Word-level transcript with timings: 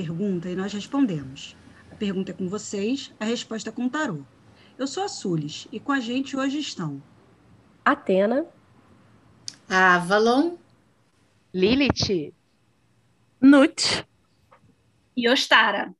Pergunta 0.00 0.48
e 0.48 0.56
nós 0.56 0.72
respondemos. 0.72 1.54
A 1.92 1.94
pergunta 1.94 2.30
é 2.30 2.34
com 2.34 2.48
vocês, 2.48 3.12
a 3.20 3.24
resposta 3.26 3.68
é 3.68 3.72
com 3.72 3.84
o 3.84 3.90
tarô. 3.90 4.22
Eu 4.78 4.86
sou 4.86 5.04
a 5.04 5.08
Sulis 5.08 5.68
e 5.70 5.78
com 5.78 5.92
a 5.92 6.00
gente 6.00 6.38
hoje 6.38 6.58
estão 6.58 7.02
Atena, 7.84 8.46
Avalon, 9.68 10.56
Lilith, 11.52 12.32
Nut. 13.42 14.06
E 15.14 15.28
Ostara. 15.28 15.94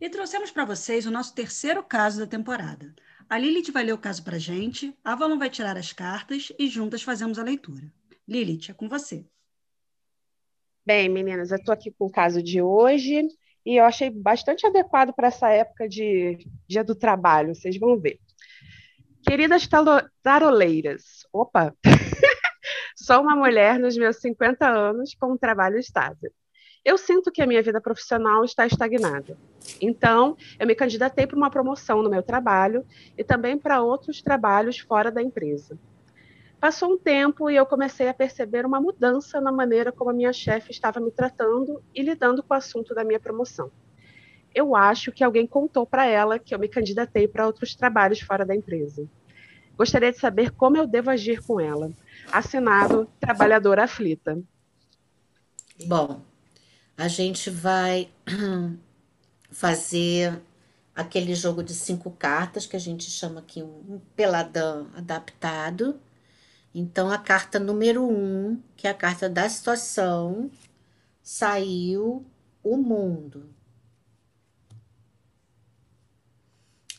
E 0.00 0.10
trouxemos 0.10 0.50
para 0.50 0.64
vocês 0.64 1.06
o 1.06 1.12
nosso 1.12 1.32
terceiro 1.36 1.84
caso 1.84 2.18
da 2.18 2.26
temporada. 2.26 2.92
A 3.30 3.38
Lilith 3.38 3.70
vai 3.70 3.84
ler 3.84 3.92
o 3.92 3.98
caso 3.98 4.24
para 4.24 4.34
a 4.34 4.40
gente, 4.40 4.92
a 5.04 5.12
Avalon 5.12 5.38
vai 5.38 5.48
tirar 5.48 5.76
as 5.76 5.92
cartas 5.92 6.50
e 6.58 6.66
juntas 6.66 7.04
fazemos 7.04 7.38
a 7.38 7.44
leitura. 7.44 7.88
Lilith, 8.26 8.70
é 8.70 8.74
com 8.74 8.88
você. 8.88 9.24
Bem, 10.88 11.06
meninas, 11.06 11.50
eu 11.50 11.58
estou 11.58 11.74
aqui 11.74 11.90
com 11.90 12.06
o 12.06 12.10
caso 12.10 12.42
de 12.42 12.62
hoje 12.62 13.28
e 13.66 13.76
eu 13.76 13.84
achei 13.84 14.08
bastante 14.08 14.66
adequado 14.66 15.12
para 15.12 15.28
essa 15.28 15.50
época 15.50 15.86
de 15.86 16.38
Dia 16.66 16.82
do 16.82 16.94
Trabalho, 16.94 17.54
vocês 17.54 17.78
vão 17.78 18.00
ver. 18.00 18.18
Queridas 19.22 19.68
taroleiras, 20.22 21.26
opa, 21.30 21.74
sou 22.96 23.20
uma 23.20 23.36
mulher 23.36 23.78
nos 23.78 23.98
meus 23.98 24.16
50 24.16 24.66
anos 24.66 25.14
com 25.14 25.34
um 25.34 25.36
trabalho 25.36 25.78
estável. 25.78 26.32
Eu 26.82 26.96
sinto 26.96 27.30
que 27.30 27.42
a 27.42 27.46
minha 27.46 27.62
vida 27.62 27.82
profissional 27.82 28.42
está 28.42 28.66
estagnada. 28.66 29.36
Então, 29.82 30.38
eu 30.58 30.66
me 30.66 30.74
candidatei 30.74 31.26
para 31.26 31.36
uma 31.36 31.50
promoção 31.50 32.02
no 32.02 32.08
meu 32.08 32.22
trabalho 32.22 32.82
e 33.14 33.22
também 33.22 33.58
para 33.58 33.82
outros 33.82 34.22
trabalhos 34.22 34.78
fora 34.78 35.12
da 35.12 35.20
empresa. 35.22 35.78
Passou 36.60 36.92
um 36.92 36.98
tempo 36.98 37.48
e 37.48 37.56
eu 37.56 37.64
comecei 37.64 38.08
a 38.08 38.14
perceber 38.14 38.66
uma 38.66 38.80
mudança 38.80 39.40
na 39.40 39.52
maneira 39.52 39.92
como 39.92 40.10
a 40.10 40.12
minha 40.12 40.32
chefe 40.32 40.72
estava 40.72 40.98
me 40.98 41.10
tratando 41.10 41.82
e 41.94 42.02
lidando 42.02 42.42
com 42.42 42.52
o 42.52 42.56
assunto 42.56 42.94
da 42.94 43.04
minha 43.04 43.20
promoção. 43.20 43.70
Eu 44.52 44.74
acho 44.74 45.12
que 45.12 45.22
alguém 45.22 45.46
contou 45.46 45.86
para 45.86 46.06
ela 46.06 46.38
que 46.38 46.52
eu 46.52 46.58
me 46.58 46.68
candidatei 46.68 47.28
para 47.28 47.46
outros 47.46 47.76
trabalhos 47.76 48.20
fora 48.20 48.44
da 48.44 48.56
empresa. 48.56 49.08
Gostaria 49.76 50.10
de 50.10 50.18
saber 50.18 50.50
como 50.50 50.76
eu 50.76 50.86
devo 50.86 51.10
agir 51.10 51.40
com 51.40 51.60
ela. 51.60 51.92
Assinado 52.32 53.08
Trabalhadora 53.20 53.84
Aflita. 53.84 54.42
Bom, 55.86 56.20
a 56.96 57.06
gente 57.06 57.48
vai 57.48 58.08
fazer 59.52 60.42
aquele 60.92 61.32
jogo 61.36 61.62
de 61.62 61.72
cinco 61.72 62.10
cartas 62.10 62.66
que 62.66 62.74
a 62.74 62.80
gente 62.80 63.08
chama 63.08 63.38
aqui 63.38 63.62
um 63.62 64.00
peladão 64.16 64.88
adaptado. 64.96 66.00
Então, 66.74 67.10
a 67.10 67.18
carta 67.18 67.58
número 67.58 68.04
um, 68.04 68.62
que 68.76 68.86
é 68.86 68.90
a 68.90 68.94
carta 68.94 69.28
da 69.28 69.48
situação, 69.48 70.50
saiu 71.22 72.26
o 72.62 72.76
mundo. 72.76 73.54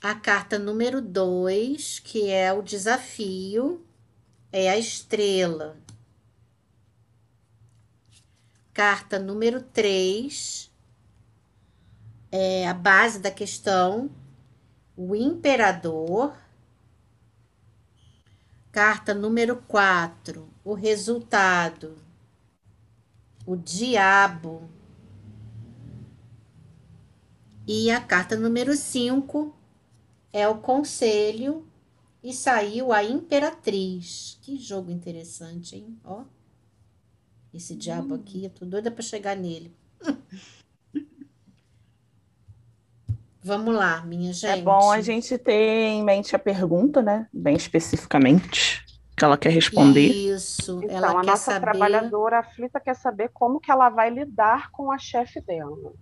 A 0.02 0.16
carta 0.16 0.58
número 0.58 1.02
dois, 1.02 2.00
que 2.00 2.30
é 2.30 2.53
o 2.53 2.62
desafio, 2.62 3.86
é 4.52 4.70
a 4.70 4.78
estrela. 4.78 5.78
Carta 8.74 9.19
número 9.19 9.62
3 9.62 10.72
é 12.31 12.68
a 12.68 12.74
base 12.74 13.19
da 13.19 13.29
questão, 13.29 14.09
o 14.96 15.16
imperador. 15.16 16.34
Carta 18.72 19.16
número 19.16 19.56
4, 19.63 20.47
o 20.63 20.74
resultado, 20.75 21.97
o 23.46 23.56
diabo. 23.56 24.69
E 27.68 27.90
a 27.90 28.00
carta 28.00 28.35
número 28.35 28.75
5 28.75 29.56
é 30.31 30.47
o 30.47 30.59
conselho 30.59 31.68
e 32.24 32.31
saiu 32.31 32.94
a 32.94 33.03
imperatriz. 33.03 34.38
Que 34.41 34.58
jogo 34.58 34.91
interessante, 34.91 35.75
hein? 35.75 36.00
Ó. 36.03 36.25
Esse 37.52 37.75
diabo 37.75 38.13
aqui, 38.13 38.44
eu 38.44 38.52
tô 38.52 38.66
doida 38.66 38.91
para 38.91 39.02
chegar 39.02 39.35
nele. 39.35 39.75
Vamos 43.49 43.73
lá, 43.73 44.01
minha 44.05 44.31
gente. 44.31 44.59
É 44.59 44.61
bom 44.61 44.91
a 44.91 45.01
gente 45.01 45.35
ter 45.39 45.51
em 45.87 46.03
mente 46.03 46.35
a 46.35 46.39
pergunta, 46.39 47.01
né? 47.01 47.27
Bem 47.33 47.55
especificamente, 47.55 48.85
que 49.17 49.25
ela 49.25 49.35
quer 49.39 49.49
responder. 49.49 50.07
Isso, 50.07 50.79
Então, 50.83 50.95
ela 50.95 51.07
a 51.09 51.21
quer 51.21 51.25
nossa 51.25 51.51
saber. 51.53 51.61
trabalhadora 51.61 52.39
aflita 52.41 52.79
quer 52.79 52.95
saber 52.95 53.29
como 53.33 53.59
que 53.59 53.71
ela 53.71 53.89
vai 53.89 54.11
lidar 54.11 54.69
com 54.69 54.91
a 54.91 54.99
chefe 54.99 55.41
dela, 55.41 55.93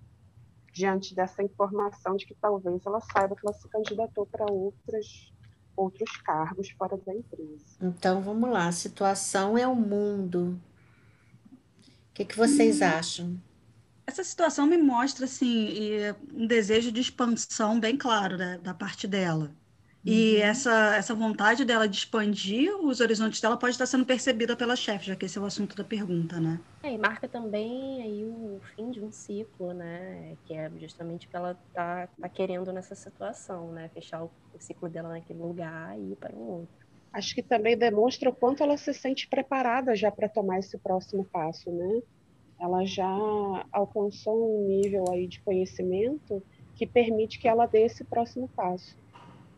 diante 0.73 1.15
dessa 1.15 1.41
informação 1.41 2.17
de 2.17 2.25
que 2.25 2.35
talvez 2.35 2.85
ela 2.85 2.99
saiba 2.99 3.33
que 3.33 3.47
ela 3.47 3.55
se 3.55 3.67
candidatou 3.69 4.25
para 4.25 4.45
outras, 4.51 5.31
outros 5.73 6.17
cargos 6.17 6.69
fora 6.71 6.97
da 6.97 7.15
empresa. 7.15 7.77
Então, 7.81 8.21
vamos 8.21 8.49
lá. 8.49 8.67
A 8.67 8.71
situação 8.73 9.57
é 9.57 9.65
o 9.65 9.73
mundo. 9.73 10.59
O 12.09 12.13
que, 12.13 12.25
que 12.25 12.35
vocês 12.35 12.81
acham? 12.81 13.39
Essa 14.07 14.23
situação 14.23 14.65
me 14.65 14.77
mostra 14.77 15.25
assim 15.25 15.67
e 15.67 16.11
um 16.33 16.47
desejo 16.47 16.91
de 16.91 17.01
expansão 17.01 17.79
bem 17.79 17.97
claro 17.97 18.37
né, 18.37 18.57
da 18.57 18.73
parte 18.73 19.07
dela. 19.07 19.53
E 20.05 20.37
essa, 20.37 20.95
essa 20.95 21.13
vontade 21.13 21.65
dela 21.65 21.87
de 21.87 21.97
expandir 21.97 22.73
os 22.77 23.01
horizontes 23.01 23.41
dela 23.41 23.57
pode 23.59 23.73
estar 23.73 23.85
sendo 23.85 24.05
percebida 24.05 24.55
pela 24.55 24.77
chefe, 24.77 25.07
já 25.07 25.15
que 25.17 25.25
esse 25.25 25.37
é 25.37 25.41
o 25.41 25.45
assunto 25.45 25.75
da 25.75 25.83
pergunta, 25.83 26.39
né? 26.39 26.63
É, 26.81 26.93
e 26.93 26.97
marca 26.97 27.27
também 27.27 28.01
aí 28.01 28.23
o 28.23 28.61
fim 28.73 28.89
de 28.91 29.01
um 29.03 29.11
ciclo, 29.11 29.73
né? 29.73 30.37
Que 30.45 30.53
é 30.53 30.71
justamente 30.79 31.27
o 31.27 31.29
que 31.29 31.35
ela 31.35 31.55
tá, 31.73 32.07
tá 32.07 32.29
querendo 32.29 32.71
nessa 32.71 32.95
situação, 32.95 33.73
né? 33.73 33.89
Fechar 33.89 34.23
o, 34.23 34.31
o 34.53 34.59
ciclo 34.59 34.87
dela 34.89 35.09
naquele 35.09 35.39
lugar 35.39 35.99
e 35.99 36.13
ir 36.13 36.15
para 36.15 36.33
um 36.33 36.39
outro. 36.39 36.87
Acho 37.11 37.35
que 37.35 37.43
também 37.43 37.77
demonstra 37.77 38.29
o 38.29 38.35
quanto 38.35 38.63
ela 38.63 38.77
se 38.77 38.93
sente 38.93 39.27
preparada 39.27 39.93
já 39.95 40.09
para 40.09 40.29
tomar 40.29 40.59
esse 40.59 40.77
próximo 40.77 41.25
passo, 41.25 41.69
né? 41.69 42.01
Ela 42.59 42.85
já 42.85 43.07
alcançou 43.71 44.59
um 44.63 44.67
nível 44.67 45.05
aí 45.11 45.27
de 45.27 45.41
conhecimento 45.43 46.43
que 46.75 46.87
permite 46.87 47.39
que 47.39 47.47
ela 47.47 47.65
dê 47.67 47.85
esse 47.85 48.03
próximo 48.05 48.49
passo 48.55 48.95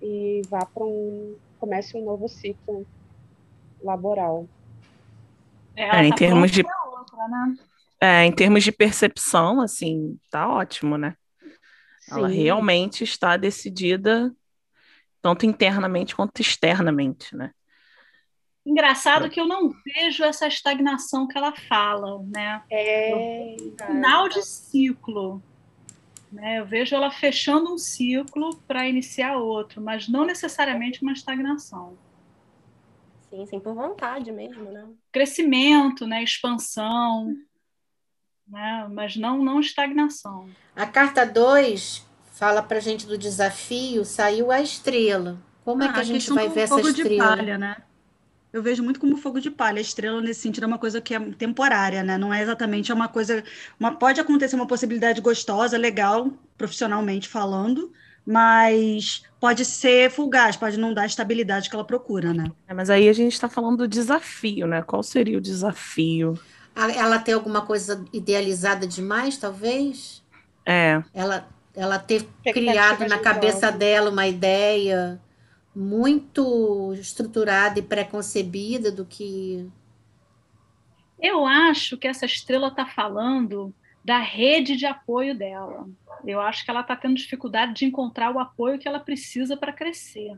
e 0.01 0.45
vá 0.49 0.65
para 0.65 0.85
um 0.85 1.37
comece 1.59 1.97
um 1.97 2.05
novo 2.05 2.27
ciclo 2.29 2.87
laboral. 3.83 4.49
Ela 5.75 6.01
É, 6.01 6.05
em 6.05 6.09
tá 6.09 6.15
termos 6.15 6.51
de- 6.51 6.63
outra, 6.87 7.27
né? 7.27 7.57
É, 8.01 8.25
em 8.25 8.31
termos 8.31 8.63
de 8.63 8.71
percepção, 8.71 9.59
assim, 9.61 10.17
tá 10.31 10.47
ótimo, 10.47 10.97
né? 10.97 11.15
Ela 12.09 12.27
Sim. 12.27 12.33
realmente 12.33 13.03
está 13.03 13.37
decidida, 13.37 14.33
tanto 15.21 15.45
internamente 15.45 16.15
quanto 16.15 16.41
externamente, 16.41 17.35
né? 17.35 17.51
Engraçado 18.69 19.31
que 19.31 19.41
eu 19.41 19.47
não 19.47 19.71
vejo 19.83 20.23
essa 20.23 20.45
estagnação 20.45 21.27
que 21.27 21.35
ela 21.35 21.51
fala, 21.67 22.21
né? 22.23 22.61
É, 22.69 23.55
Final 23.87 24.29
de 24.29 24.45
ciclo. 24.45 25.41
Né? 26.31 26.59
Eu 26.59 26.67
vejo 26.67 26.95
ela 26.95 27.09
fechando 27.09 27.73
um 27.73 27.79
ciclo 27.79 28.55
para 28.67 28.87
iniciar 28.87 29.37
outro, 29.37 29.81
mas 29.81 30.07
não 30.07 30.23
necessariamente 30.23 31.01
uma 31.01 31.13
estagnação. 31.13 31.97
Sim, 33.31 33.43
sim, 33.47 33.59
por 33.59 33.73
vontade 33.73 34.31
mesmo, 34.31 34.71
né? 34.71 34.87
Crescimento, 35.11 36.05
né? 36.05 36.23
expansão, 36.23 37.35
né? 38.47 38.87
mas 38.91 39.15
não, 39.15 39.43
não 39.43 39.59
estagnação. 39.59 40.47
A 40.75 40.85
carta 40.85 41.25
2 41.25 42.05
fala 42.33 42.61
pra 42.61 42.79
gente 42.79 43.07
do 43.07 43.17
desafio, 43.17 44.05
saiu 44.05 44.51
a 44.51 44.61
estrela. 44.61 45.39
Como 45.65 45.81
é 45.81 45.87
Ah, 45.87 45.93
que 45.93 45.99
a 46.01 46.03
gente 46.03 46.31
vai 46.31 46.47
ver 46.49 46.61
essa 46.61 46.75
fogo 46.75 46.91
de 46.91 47.01
estrela? 47.01 47.35
palha, 47.35 47.57
né? 47.57 47.83
Eu 48.51 48.63
vejo 48.63 48.83
muito 48.83 48.99
como 48.99 49.15
fogo 49.15 49.39
de 49.39 49.51
palha. 49.51 49.77
A 49.77 49.81
estrela, 49.81 50.21
nesse 50.21 50.41
sentido, 50.41 50.63
é 50.63 50.67
uma 50.67 50.79
coisa 50.79 50.99
que 50.99 51.13
é 51.13 51.19
temporária, 51.19 52.03
né? 52.03 52.17
Não 52.17 52.33
é 52.33 52.41
exatamente 52.41 52.91
é 52.91 52.95
uma 52.95 53.07
coisa. 53.07 53.43
Uma, 53.79 53.95
pode 53.95 54.19
acontecer 54.19 54.55
uma 54.55 54.65
possibilidade 54.65 55.21
gostosa, 55.21 55.77
legal, 55.77 56.31
profissionalmente 56.57 57.29
falando, 57.29 57.91
mas 58.25 59.23
pode 59.39 59.63
ser 59.65 60.09
fugaz, 60.09 60.57
pode 60.57 60.77
não 60.77 60.93
dar 60.93 61.03
a 61.03 61.07
estabilidade 61.07 61.69
que 61.69 61.75
ela 61.75 61.85
procura, 61.85 62.33
né? 62.33 62.51
É, 62.67 62.73
mas 62.73 62.89
aí 62.89 63.07
a 63.07 63.13
gente 63.13 63.33
está 63.33 63.47
falando 63.47 63.77
do 63.77 63.87
desafio, 63.87 64.65
né? 64.65 64.81
Qual 64.81 65.03
seria 65.03 65.37
o 65.37 65.41
desafio? 65.41 66.39
Ela 66.75 67.19
tem 67.19 67.33
alguma 67.33 67.61
coisa 67.61 68.03
idealizada 68.11 68.87
demais, 68.87 69.37
talvez? 69.37 70.23
É, 70.65 71.01
Ela, 71.13 71.47
ela 71.75 71.99
ter 71.99 72.25
criado 72.53 73.07
na 73.07 73.17
cabeça 73.19 73.71
dela 73.71 74.09
uma 74.09 74.27
ideia 74.27 75.19
muito 75.79 76.93
estruturada 76.95 77.79
e 77.79 77.81
preconcebida 77.81 78.91
do 78.91 79.05
que. 79.05 79.65
Eu 81.17 81.45
acho 81.45 81.97
que 81.97 82.07
essa 82.07 82.25
estrela 82.25 82.67
está 82.67 82.85
falando 82.85 83.73
da 84.03 84.19
rede 84.19 84.75
de 84.75 84.85
apoio 84.85 85.37
dela. 85.37 85.87
Eu 86.25 86.41
acho 86.41 86.65
que 86.65 86.71
ela 86.71 86.81
está 86.81 86.97
tendo 86.97 87.15
dificuldade 87.15 87.73
de 87.73 87.85
encontrar 87.85 88.35
o 88.35 88.39
apoio 88.39 88.77
que 88.77 88.87
ela 88.89 88.99
precisa 88.99 89.55
para 89.55 89.71
crescer. 89.71 90.37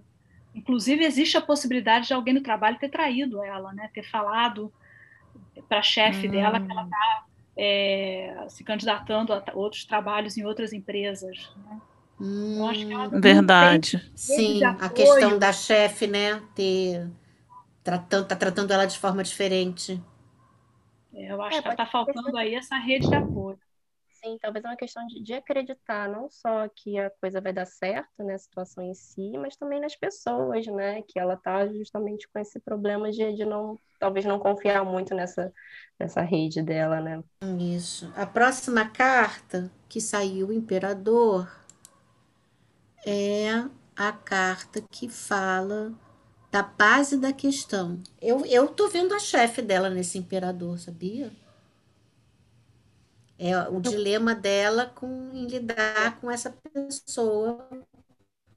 Inclusive, 0.53 1.03
existe 1.03 1.37
a 1.37 1.41
possibilidade 1.41 2.07
de 2.07 2.13
alguém 2.13 2.35
no 2.35 2.41
trabalho 2.41 2.77
ter 2.77 2.89
traído 2.89 3.43
ela, 3.43 3.73
né? 3.73 3.89
ter 3.93 4.03
falado 4.03 4.71
para 5.67 5.79
a 5.79 5.83
chefe 5.83 6.27
Hum. 6.27 6.31
dela 6.31 6.59
que 6.59 6.71
ela 6.71 6.83
está 6.83 7.25
é, 7.57 8.45
se 8.49 8.63
candidatando 8.63 9.33
a 9.33 9.43
outros 9.53 9.85
trabalhos 9.85 10.37
em 10.37 10.45
outras 10.45 10.71
empresas. 10.71 11.51
Né? 11.65 11.81
Hum, 12.23 13.19
verdade. 13.19 14.11
Sim, 14.15 14.63
a 14.63 14.89
questão 14.89 15.39
da 15.39 15.51
chefe, 15.51 16.05
né? 16.05 16.39
Ter, 16.53 17.09
tratando, 17.83 18.27
tá 18.27 18.35
tratando 18.35 18.71
ela 18.71 18.85
de 18.85 18.99
forma 18.99 19.23
diferente. 19.23 19.99
É, 21.11 21.31
eu 21.31 21.41
acho 21.41 21.57
é, 21.57 21.61
que 21.63 21.69
está 21.69 21.85
faltando 21.87 22.37
aí 22.37 22.53
essa 22.53 22.77
rede 22.77 23.09
de 23.09 23.15
apoio. 23.15 23.57
Sim, 24.23 24.37
talvez 24.39 24.63
é 24.63 24.67
uma 24.67 24.77
questão 24.77 25.05
de, 25.07 25.19
de, 25.23 25.33
acreditar 25.33 26.07
não 26.07 26.29
só 26.29 26.69
que 26.75 26.99
a 26.99 27.09
coisa 27.09 27.41
vai 27.41 27.51
dar 27.51 27.65
certo, 27.65 28.23
né, 28.23 28.35
a 28.35 28.37
situação 28.37 28.83
em 28.83 28.93
si, 28.93 29.31
mas 29.35 29.57
também 29.57 29.81
nas 29.81 29.95
pessoas, 29.95 30.67
né, 30.67 31.01
que 31.01 31.19
ela 31.19 31.33
está 31.33 31.67
justamente 31.69 32.29
com 32.31 32.37
esse 32.37 32.59
problema 32.59 33.09
de, 33.09 33.33
de 33.33 33.45
não, 33.45 33.79
talvez 33.99 34.23
não 34.23 34.37
confiar 34.37 34.85
muito 34.85 35.15
nessa, 35.15 35.51
nessa 35.99 36.21
rede 36.21 36.61
dela, 36.61 37.01
né. 37.01 37.23
Isso. 37.59 38.13
A 38.15 38.27
próxima 38.27 38.87
carta 38.87 39.71
que 39.89 39.99
saiu, 39.99 40.49
o 40.49 40.53
Imperador, 40.53 41.49
é 43.05 43.49
a 43.95 44.11
carta 44.11 44.81
que 44.81 45.09
fala 45.09 45.93
da 46.51 46.61
base 46.63 47.17
da 47.17 47.31
questão. 47.31 47.99
Eu, 48.21 48.45
eu 48.45 48.67
tô 48.67 48.87
vendo 48.89 49.13
a 49.13 49.19
chefe 49.19 49.61
dela 49.61 49.89
nesse 49.89 50.17
Imperador, 50.17 50.77
sabia? 50.79 51.31
É 53.39 53.57
o 53.69 53.79
dilema 53.79 54.35
dela 54.35 54.85
com 54.85 55.31
em 55.33 55.47
lidar 55.47 56.19
com 56.19 56.29
essa 56.29 56.55
pessoa. 56.71 57.67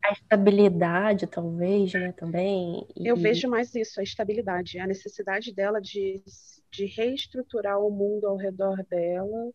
A 0.05 0.13
estabilidade, 0.13 1.27
talvez, 1.27 1.95
né, 1.95 2.13
também. 2.13 2.87
E... 2.95 3.07
Eu 3.07 3.17
vejo 3.17 3.49
mais 3.49 3.75
isso, 3.75 3.99
a 3.99 4.03
estabilidade, 4.03 4.79
a 4.79 4.87
necessidade 4.87 5.55
dela 5.55 5.81
de, 5.81 6.23
de 6.71 6.85
reestruturar 6.85 7.81
o 7.81 7.91
mundo 7.91 8.27
ao 8.27 8.37
redor 8.37 8.85
dela 8.85 9.51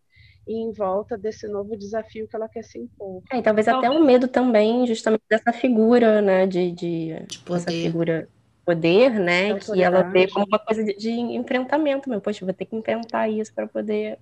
e 0.47 0.55
em 0.55 0.71
volta 0.71 1.17
desse 1.17 1.47
novo 1.47 1.77
desafio 1.77 2.27
que 2.27 2.35
ela 2.35 2.49
quer 2.49 2.63
se 2.63 2.79
impor. 2.79 3.21
É, 3.31 3.37
e 3.37 3.41
talvez 3.41 3.67
até 3.67 3.89
um 3.89 4.03
medo 4.03 4.27
também, 4.27 4.85
justamente 4.87 5.23
dessa 5.29 5.53
figura, 5.53 6.21
né, 6.21 6.47
de, 6.47 6.71
de, 6.71 7.25
de 7.27 7.39
poder. 7.39 7.61
essa 7.61 7.71
figura 7.71 8.29
poder, 8.65 9.11
né, 9.11 9.57
que 9.59 9.81
ela 9.81 10.03
vê 10.03 10.27
como 10.27 10.45
uma 10.45 10.59
coisa 10.59 10.83
de, 10.83 10.95
de 10.95 11.11
enfrentamento, 11.11 12.09
meu, 12.09 12.21
poxa, 12.21 12.45
vou 12.45 12.53
ter 12.53 12.65
que 12.65 12.75
enfrentar 12.75 13.27
isso 13.27 13.53
para 13.53 13.67
poder 13.67 14.17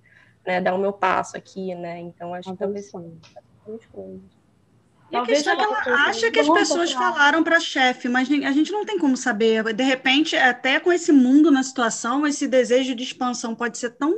né, 0.46 0.60
dar 0.60 0.74
o 0.74 0.78
meu 0.78 0.92
passo 0.92 1.36
aqui, 1.36 1.74
né? 1.74 2.00
Então 2.00 2.32
acho 2.32 2.50
que 2.50 2.56
talvez 2.56 2.90
são 2.90 3.18
E 5.10 5.16
a 5.16 5.22
questão 5.22 5.52
é 5.52 5.56
que 5.56 5.62
ela 5.62 6.08
acha 6.08 6.30
que 6.30 6.40
as 6.40 6.48
pessoas 6.48 6.92
falaram 6.92 7.44
para 7.44 7.58
a 7.58 7.60
chefe, 7.60 8.08
mas 8.08 8.30
a 8.30 8.52
gente 8.52 8.72
não 8.72 8.84
tem 8.86 8.98
como 8.98 9.14
saber. 9.14 9.74
De 9.74 9.84
repente, 9.84 10.36
até 10.36 10.80
com 10.80 10.90
esse 10.90 11.12
mundo 11.12 11.50
na 11.50 11.62
situação, 11.62 12.26
esse 12.26 12.48
desejo 12.48 12.94
de 12.94 13.02
expansão 13.02 13.54
pode 13.54 13.76
ser 13.76 13.90
tão 13.90 14.14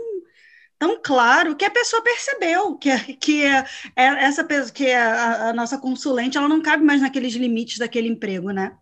tão 0.80 0.98
claro 1.00 1.54
que 1.54 1.64
a 1.66 1.70
pessoa 1.70 2.02
percebeu 2.02 2.74
que, 2.78 2.90
que 3.16 3.44
é, 3.44 3.64
é 3.94 4.24
essa 4.24 4.42
que 4.72 4.90
a, 4.90 5.50
a 5.50 5.52
nossa 5.52 5.76
consulente 5.78 6.38
ela 6.38 6.48
não 6.48 6.62
cabe 6.62 6.82
mais 6.82 7.02
naqueles 7.02 7.34
limites 7.34 7.76
daquele 7.76 8.08
emprego, 8.08 8.50
né? 8.50 8.74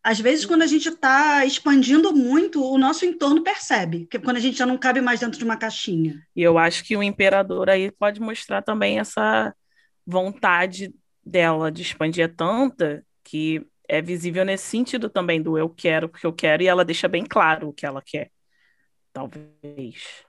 Às 0.00 0.20
vezes, 0.20 0.46
quando 0.46 0.62
a 0.62 0.66
gente 0.68 0.88
está 0.88 1.44
expandindo 1.44 2.14
muito, 2.14 2.64
o 2.64 2.78
nosso 2.78 3.04
entorno 3.04 3.42
percebe, 3.42 4.06
que 4.06 4.20
quando 4.20 4.36
a 4.36 4.40
gente 4.40 4.56
já 4.56 4.64
não 4.64 4.78
cabe 4.78 5.00
mais 5.00 5.18
dentro 5.18 5.36
de 5.36 5.44
uma 5.44 5.56
caixinha. 5.56 6.24
E 6.36 6.40
eu 6.40 6.56
acho 6.56 6.84
que 6.84 6.96
o 6.96 7.02
imperador 7.02 7.68
aí 7.68 7.90
pode 7.90 8.20
mostrar 8.20 8.62
também 8.62 9.00
essa 9.00 9.52
vontade 10.06 10.94
dela 11.24 11.72
de 11.72 11.82
expandir 11.82 12.32
tanta 12.36 13.04
que 13.24 13.66
é 13.88 14.00
visível 14.00 14.44
nesse 14.44 14.66
sentido 14.66 15.10
também 15.10 15.42
do 15.42 15.58
eu 15.58 15.68
quero 15.68 16.08
porque 16.08 16.26
eu 16.26 16.32
quero 16.32 16.62
e 16.62 16.68
ela 16.68 16.84
deixa 16.84 17.08
bem 17.08 17.24
claro 17.24 17.70
o 17.70 17.72
que 17.72 17.84
ela 17.84 18.00
quer. 18.00 18.30
Talvez. 19.12 20.25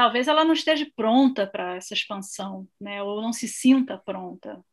Talvez 0.00 0.28
ela 0.28 0.44
não 0.44 0.54
esteja 0.54 0.90
pronta 0.96 1.46
para 1.46 1.76
essa 1.76 1.92
expansão, 1.92 2.66
né? 2.80 3.02
Ou 3.02 3.20
não 3.20 3.34
se 3.34 3.46
sinta 3.46 3.98
pronta 3.98 4.64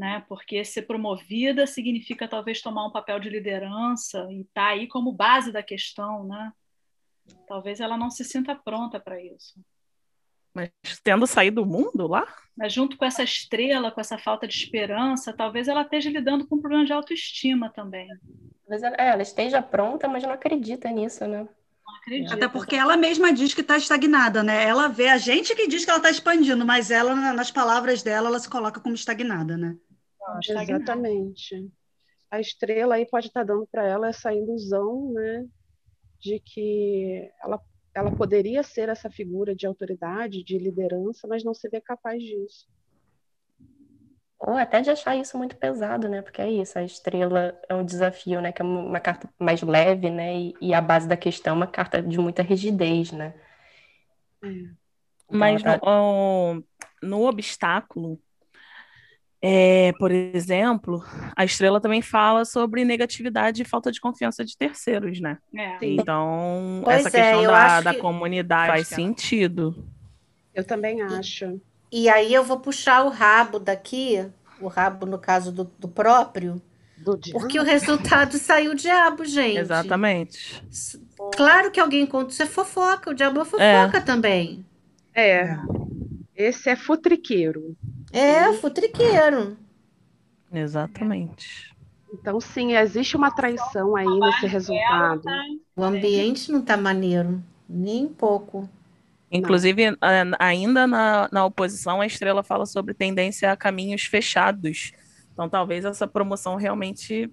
né? 0.00 0.24
Porque 0.28 0.64
ser 0.64 0.82
promovida 0.82 1.66
significa 1.66 2.26
talvez 2.26 2.62
tomar 2.62 2.86
um 2.86 2.90
papel 2.90 3.20
de 3.20 3.28
liderança 3.28 4.26
e 4.30 4.40
estar 4.40 4.62
tá 4.62 4.68
aí 4.68 4.88
como 4.88 5.12
base 5.12 5.52
da 5.52 5.62
questão, 5.62 6.24
né? 6.24 6.52
Talvez 7.46 7.80
ela 7.80 7.98
não 7.98 8.08
se 8.08 8.24
sinta 8.24 8.54
pronta 8.54 8.98
para 8.98 9.22
isso. 9.22 9.60
Mas 10.54 10.70
tendo 11.04 11.26
saído 11.26 11.62
do 11.62 11.66
mundo 11.66 12.06
lá? 12.06 12.26
Mas 12.56 12.72
junto 12.72 12.96
com 12.96 13.04
essa 13.04 13.22
estrela, 13.22 13.90
com 13.90 14.00
essa 14.00 14.16
falta 14.16 14.48
de 14.48 14.54
esperança, 14.54 15.34
talvez 15.34 15.68
ela 15.68 15.82
esteja 15.82 16.08
lidando 16.08 16.46
com 16.46 16.56
um 16.56 16.60
problema 16.60 16.86
de 16.86 16.94
autoestima 16.94 17.68
também. 17.68 18.08
Talvez 18.62 18.82
ela, 18.82 18.96
é, 18.98 19.08
ela 19.10 19.22
esteja 19.22 19.60
pronta, 19.60 20.08
mas 20.08 20.22
não 20.22 20.32
acredita 20.32 20.90
nisso, 20.90 21.26
né? 21.26 21.46
Acredita. 21.98 22.34
Até 22.34 22.48
porque 22.48 22.76
ela 22.76 22.96
mesma 22.96 23.32
diz 23.32 23.54
que 23.54 23.60
está 23.60 23.76
estagnada, 23.76 24.42
né? 24.42 24.64
Ela 24.64 24.88
vê 24.88 25.08
a 25.08 25.18
gente 25.18 25.54
que 25.54 25.68
diz 25.68 25.84
que 25.84 25.90
ela 25.90 25.98
está 25.98 26.10
expandindo, 26.10 26.64
mas 26.64 26.90
ela, 26.90 27.14
nas 27.32 27.50
palavras 27.50 28.02
dela, 28.02 28.28
ela 28.28 28.38
se 28.38 28.48
coloca 28.48 28.80
como 28.80 28.94
estagnada, 28.94 29.56
né? 29.56 29.76
Exatamente. 30.48 31.68
A 32.30 32.40
estrela 32.40 32.94
aí 32.94 33.06
pode 33.06 33.26
estar 33.26 33.40
tá 33.40 33.52
dando 33.52 33.66
para 33.66 33.84
ela 33.84 34.08
essa 34.08 34.32
ilusão, 34.32 35.12
né, 35.12 35.46
de 36.20 36.38
que 36.38 37.28
ela, 37.42 37.60
ela 37.94 38.14
poderia 38.14 38.62
ser 38.62 38.88
essa 38.88 39.10
figura 39.10 39.54
de 39.54 39.66
autoridade, 39.66 40.44
de 40.44 40.56
liderança, 40.56 41.26
mas 41.26 41.42
não 41.42 41.52
se 41.52 41.68
vê 41.68 41.80
capaz 41.80 42.22
disso. 42.22 42.68
Ou 44.40 44.56
até 44.56 44.80
de 44.80 44.88
achar 44.90 45.14
isso 45.16 45.36
muito 45.36 45.54
pesado, 45.54 46.08
né? 46.08 46.22
Porque 46.22 46.40
é 46.40 46.50
isso, 46.50 46.78
a 46.78 46.82
estrela 46.82 47.54
é 47.68 47.74
um 47.74 47.84
desafio, 47.84 48.40
né? 48.40 48.50
Que 48.50 48.62
é 48.62 48.64
uma 48.64 48.98
carta 48.98 49.28
mais 49.38 49.60
leve, 49.60 50.08
né? 50.08 50.34
E, 50.34 50.54
e 50.62 50.74
a 50.74 50.80
base 50.80 51.06
da 51.06 51.16
questão 51.16 51.52
é 51.52 51.56
uma 51.56 51.66
carta 51.66 52.00
de 52.00 52.18
muita 52.18 52.42
rigidez, 52.42 53.12
né? 53.12 53.34
É. 54.42 54.48
Então, 54.48 54.74
mas 55.28 55.62
tá... 55.62 55.78
no, 55.84 56.64
no 57.02 57.28
obstáculo, 57.28 58.18
é, 59.42 59.92
por 59.98 60.10
exemplo, 60.10 61.04
a 61.36 61.44
estrela 61.44 61.78
também 61.78 62.00
fala 62.00 62.46
sobre 62.46 62.82
negatividade 62.82 63.60
e 63.60 63.66
falta 63.66 63.92
de 63.92 64.00
confiança 64.00 64.42
de 64.42 64.56
terceiros, 64.56 65.20
né? 65.20 65.36
É. 65.54 65.78
Então, 65.82 66.80
pois 66.82 67.04
essa 67.04 67.18
é, 67.18 67.32
questão 67.32 67.42
da, 67.42 67.80
da 67.82 67.94
que... 67.94 68.00
comunidade 68.00 68.72
faz 68.72 68.88
sentido. 68.88 69.86
Eu 70.54 70.64
também 70.64 71.02
acho. 71.02 71.60
E, 71.90 72.08
aí 72.08 72.32
eu 72.32 72.44
vou 72.44 72.60
puxar 72.60 73.04
o 73.04 73.08
rabo 73.08 73.58
daqui, 73.58 74.26
o 74.60 74.68
rabo 74.68 75.06
no 75.06 75.18
caso 75.18 75.50
do, 75.50 75.64
do 75.78 75.88
próprio, 75.88 76.60
do 76.96 77.18
porque 77.32 77.58
o 77.58 77.64
resultado 77.64 78.36
saiu 78.38 78.72
o 78.72 78.74
diabo, 78.74 79.24
gente. 79.24 79.58
Exatamente. 79.58 80.62
Claro 81.34 81.70
que 81.70 81.80
alguém 81.80 82.06
conta, 82.06 82.32
isso 82.32 82.42
é 82.42 82.46
fofoca, 82.46 83.10
o 83.10 83.14
diabo 83.14 83.40
é 83.40 83.44
fofoca 83.44 83.98
é. 83.98 84.00
também. 84.00 84.64
É. 85.14 85.56
Esse 86.36 86.70
é 86.70 86.76
futriqueiro. 86.76 87.76
É, 88.12 88.52
futriqueiro. 88.54 89.56
Exatamente. 90.52 91.70
Então, 92.12 92.40
sim, 92.40 92.74
existe 92.76 93.16
uma 93.16 93.30
traição 93.30 93.94
aí 93.94 94.06
nesse 94.06 94.46
resultado. 94.46 95.22
O 95.76 95.84
ambiente 95.84 96.50
não 96.50 96.60
está 96.60 96.76
maneiro, 96.76 97.42
nem 97.68 98.08
pouco. 98.08 98.68
Inclusive, 99.30 99.96
ainda 100.38 100.86
na, 100.86 101.28
na 101.30 101.44
oposição, 101.44 102.00
a 102.00 102.06
estrela 102.06 102.42
fala 102.42 102.66
sobre 102.66 102.94
tendência 102.94 103.52
a 103.52 103.56
caminhos 103.56 104.02
fechados. 104.02 104.92
Então, 105.32 105.48
talvez 105.48 105.84
essa 105.84 106.06
promoção 106.06 106.56
realmente 106.56 107.30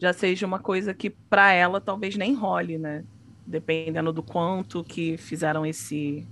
já 0.00 0.12
seja 0.12 0.46
uma 0.46 0.58
coisa 0.58 0.92
que, 0.92 1.10
para 1.10 1.52
ela, 1.52 1.80
talvez 1.80 2.16
nem 2.16 2.34
role, 2.34 2.78
né? 2.78 3.04
Dependendo 3.46 4.12
do 4.12 4.22
quanto 4.22 4.84
que 4.84 5.16
fizeram 5.16 5.64
esse, 5.64 6.26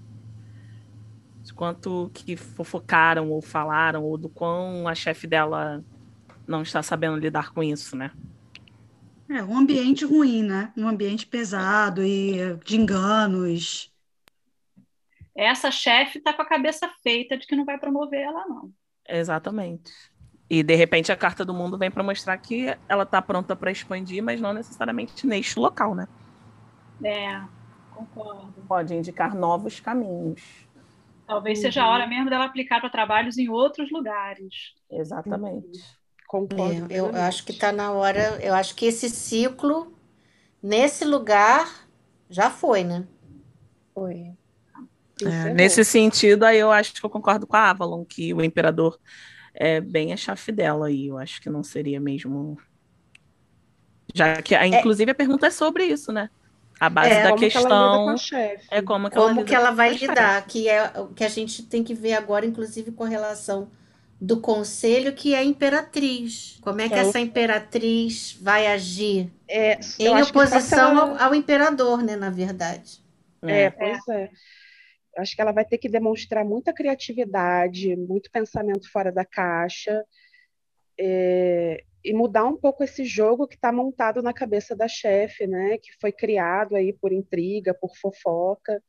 quanto 1.54 2.10
que 2.12 2.36
fofocaram 2.36 3.30
ou 3.30 3.40
falaram, 3.40 4.04
ou 4.04 4.18
do 4.18 4.28
quão 4.28 4.86
a 4.86 4.94
chefe 4.94 5.26
dela 5.26 5.82
não 6.46 6.62
está 6.62 6.82
sabendo 6.82 7.16
lidar 7.16 7.52
com 7.52 7.62
isso, 7.62 7.96
né? 7.96 8.10
É, 9.28 9.42
um 9.42 9.56
ambiente 9.58 10.04
ruim, 10.04 10.42
né? 10.42 10.72
Um 10.76 10.86
ambiente 10.86 11.26
pesado 11.26 12.04
e 12.04 12.56
de 12.64 12.76
enganos. 12.76 13.92
Essa 15.36 15.70
chefe 15.70 16.18
está 16.18 16.32
com 16.32 16.42
a 16.42 16.46
cabeça 16.46 16.88
feita 17.02 17.36
de 17.36 17.46
que 17.46 17.54
não 17.54 17.64
vai 17.64 17.78
promover 17.78 18.20
ela, 18.20 18.46
não. 18.46 18.72
Exatamente. 19.08 19.92
E 20.48 20.62
de 20.62 20.74
repente 20.74 21.12
a 21.12 21.16
carta 21.16 21.44
do 21.44 21.52
mundo 21.52 21.76
vem 21.76 21.90
para 21.90 22.02
mostrar 22.02 22.36
que 22.38 22.76
ela 22.88 23.02
está 23.02 23.20
pronta 23.20 23.54
para 23.54 23.70
expandir, 23.70 24.22
mas 24.22 24.40
não 24.40 24.52
necessariamente 24.52 25.26
neste 25.26 25.58
local, 25.58 25.94
né? 25.94 26.08
É, 27.04 27.42
concordo. 27.92 28.54
Pode 28.66 28.94
indicar 28.94 29.34
novos 29.34 29.80
caminhos. 29.80 30.66
Talvez 31.26 31.58
uhum. 31.58 31.62
seja 31.62 31.82
a 31.82 31.88
hora 31.88 32.04
uhum. 32.04 32.10
mesmo 32.10 32.30
dela 32.30 32.44
aplicar 32.44 32.80
para 32.80 32.88
trabalhos 32.88 33.36
em 33.36 33.48
outros 33.48 33.90
lugares. 33.90 34.74
Exatamente. 34.90 35.82
Concordo. 36.28 36.92
É, 36.92 36.98
eu 36.98 37.14
acho 37.14 37.44
que 37.44 37.52
está 37.52 37.72
na 37.72 37.92
hora. 37.92 38.38
Eu 38.42 38.54
acho 38.54 38.74
que 38.74 38.86
esse 38.86 39.10
ciclo, 39.10 39.92
nesse 40.62 41.04
lugar, 41.04 41.68
já 42.30 42.50
foi, 42.50 42.84
né? 42.84 43.06
Foi. 43.92 44.32
É, 45.24 45.54
nesse 45.54 45.84
sentido, 45.84 46.44
aí 46.44 46.58
eu 46.58 46.70
acho 46.70 46.92
que 46.94 47.04
eu 47.04 47.10
concordo 47.10 47.46
com 47.46 47.56
a 47.56 47.70
Avalon, 47.70 48.04
que 48.04 48.34
o 48.34 48.42
imperador 48.44 48.98
é 49.54 49.80
bem 49.80 50.12
a 50.12 50.16
chave 50.16 50.52
dela 50.52 50.88
aí. 50.88 51.06
Eu 51.08 51.18
acho 51.18 51.40
que 51.40 51.50
não 51.50 51.62
seria 51.62 52.00
mesmo. 52.00 52.58
Já 54.14 54.40
que, 54.42 54.54
é. 54.54 54.66
inclusive, 54.66 55.10
a 55.10 55.14
pergunta 55.14 55.46
é 55.46 55.50
sobre 55.50 55.84
isso, 55.86 56.12
né? 56.12 56.30
A 56.78 56.88
base 56.90 57.10
É, 57.10 57.22
da 57.22 57.32
que 57.32 57.50
ela 57.54 57.74
questão 57.74 58.16
chefe. 58.16 58.66
é 58.70 58.82
como 58.82 59.10
que 59.10 59.16
ela 59.16 59.28
Como 59.28 59.40
lida 59.40 59.44
que 59.44 59.54
ela 59.54 59.70
com 59.70 59.76
vai 59.76 59.94
lidar, 59.94 60.46
que 60.46 60.68
é 60.68 60.92
o 61.00 61.08
que 61.08 61.24
a 61.24 61.28
gente 61.28 61.62
tem 61.64 61.82
que 61.82 61.94
ver 61.94 62.14
agora, 62.14 62.44
inclusive 62.46 62.92
com 62.92 63.04
a 63.04 63.08
relação 63.08 63.70
do 64.20 64.40
conselho, 64.40 65.14
que 65.14 65.34
é 65.34 65.38
a 65.38 65.44
imperatriz. 65.44 66.58
Como 66.62 66.80
é 66.80 66.88
que 66.88 66.94
É. 66.94 66.98
essa 66.98 67.18
imperatriz 67.20 68.36
vai 68.40 68.66
agir? 68.66 69.30
É, 69.48 69.74
Em 69.74 69.80
que 69.96 70.08
oposição 70.22 70.90
ela- 70.90 71.00
ao, 71.20 71.28
ao 71.28 71.34
imperador, 71.34 72.02
né, 72.02 72.16
na 72.16 72.30
verdade. 72.30 73.00
É, 73.42 73.70
pois 73.70 74.08
é. 74.08 74.30
Acho 75.16 75.34
que 75.34 75.40
ela 75.40 75.52
vai 75.52 75.64
ter 75.64 75.78
que 75.78 75.88
demonstrar 75.88 76.44
muita 76.44 76.72
criatividade, 76.72 77.96
muito 77.96 78.30
pensamento 78.30 78.90
fora 78.90 79.10
da 79.10 79.24
caixa, 79.24 80.04
é, 80.98 81.82
e 82.04 82.14
mudar 82.14 82.44
um 82.44 82.56
pouco 82.56 82.84
esse 82.84 83.04
jogo 83.04 83.48
que 83.48 83.56
está 83.56 83.72
montado 83.72 84.22
na 84.22 84.32
cabeça 84.32 84.76
da 84.76 84.86
chefe, 84.86 85.46
né? 85.46 85.78
Que 85.78 85.90
foi 86.00 86.12
criado 86.12 86.76
aí 86.76 86.92
por 86.92 87.12
intriga, 87.12 87.74
por 87.74 87.96
fofoca. 87.96 88.82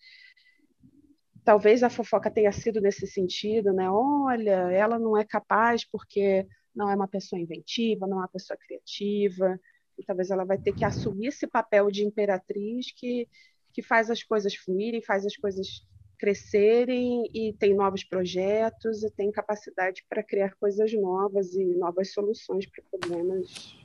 Talvez 1.43 1.81
a 1.81 1.89
fofoca 1.89 2.29
tenha 2.29 2.51
sido 2.51 2.79
nesse 2.79 3.07
sentido, 3.07 3.73
né? 3.73 3.89
Olha, 3.89 4.71
ela 4.71 4.99
não 4.99 5.17
é 5.17 5.25
capaz 5.25 5.83
porque 5.83 6.45
não 6.75 6.91
é 6.91 6.95
uma 6.95 7.07
pessoa 7.07 7.41
inventiva, 7.41 8.05
não 8.05 8.17
é 8.17 8.21
uma 8.21 8.27
pessoa 8.27 8.57
criativa. 8.57 9.59
E 9.97 10.03
talvez 10.05 10.29
ela 10.29 10.45
vai 10.45 10.59
ter 10.59 10.73
que 10.75 10.85
assumir 10.85 11.27
esse 11.27 11.47
papel 11.47 11.89
de 11.89 12.05
imperatriz 12.05 12.91
que, 12.95 13.27
que 13.73 13.81
faz 13.81 14.11
as 14.11 14.21
coisas 14.21 14.53
fluírem, 14.53 15.01
faz 15.01 15.25
as 15.25 15.35
coisas 15.35 15.83
crescerem 16.17 17.29
e 17.33 17.53
tem 17.53 17.73
novos 17.75 18.03
projetos 18.03 19.03
e 19.03 19.11
tem 19.11 19.31
capacidade 19.31 20.03
para 20.09 20.23
criar 20.23 20.53
coisas 20.59 20.91
novas 20.93 21.53
e 21.55 21.63
novas 21.75 22.11
soluções 22.11 22.65
para 22.65 22.83
problemas 22.91 23.75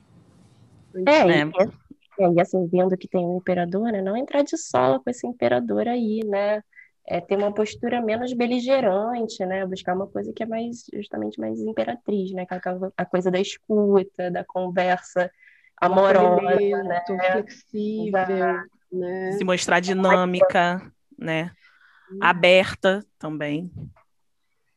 É, 1.05 1.21
e, 1.27 2.21
e 2.21 2.23
aí, 2.23 2.39
assim, 2.39 2.67
vendo 2.67 2.97
que 2.97 3.07
tem 3.07 3.25
um 3.25 3.37
imperador, 3.37 3.91
né? 3.91 4.01
Não 4.01 4.15
entrar 4.17 4.43
de 4.43 4.57
sola 4.57 4.99
com 4.99 5.09
esse 5.09 5.25
imperador 5.25 5.87
aí, 5.87 6.21
né? 6.25 6.61
É 7.05 7.19
ter 7.19 7.37
uma 7.37 7.53
postura 7.53 8.01
menos 8.01 8.31
beligerante, 8.33 9.45
né? 9.45 9.65
Buscar 9.65 9.95
uma 9.95 10.07
coisa 10.07 10.31
que 10.31 10.43
é 10.43 10.45
mais, 10.45 10.85
justamente 10.93 11.39
mais 11.39 11.59
imperatriz, 11.59 12.31
né? 12.31 12.45
Que 12.45 12.53
é 12.53 12.57
aquela- 12.57 12.93
a 12.95 13.05
coisa 13.05 13.29
da 13.29 13.39
escuta, 13.39 14.31
da 14.31 14.43
conversa 14.45 15.29
amorosa, 15.81 16.83
né? 16.83 17.03
flexível, 17.31 18.11
né? 18.91 19.31
se 19.33 19.43
mostrar 19.43 19.79
dinâmica, 19.79 20.91
né? 21.17 21.51
Aberta 22.19 23.05
também. 23.19 23.71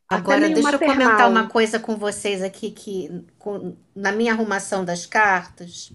Agora, 0.08 0.48
deixa 0.48 0.60
eu 0.60 0.62
maternal. 0.62 0.96
comentar 0.96 1.30
uma 1.30 1.48
coisa 1.48 1.78
com 1.80 1.96
vocês 1.96 2.42
aqui, 2.42 2.70
que 2.70 3.24
com- 3.38 3.76
na 3.94 4.12
minha 4.12 4.32
arrumação 4.32 4.84
das 4.84 5.04
cartas, 5.04 5.92